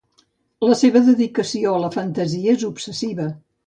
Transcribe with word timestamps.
La 0.67 0.77
seva 0.79 1.03
dedicació 1.11 1.77
a 1.77 1.85
la 1.87 1.93
fantasia 2.01 2.59
és 2.59 2.69
obsessiva. 2.75 3.35